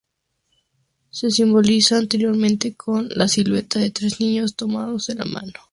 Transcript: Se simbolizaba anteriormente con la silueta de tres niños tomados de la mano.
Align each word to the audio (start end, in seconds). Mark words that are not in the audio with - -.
Se 1.11 1.29
simbolizaba 1.29 2.01
anteriormente 2.01 2.73
con 2.73 3.07
la 3.09 3.27
silueta 3.27 3.77
de 3.79 3.91
tres 3.91 4.19
niños 4.19 4.55
tomados 4.55 5.05
de 5.05 5.13
la 5.13 5.25
mano. 5.25 5.53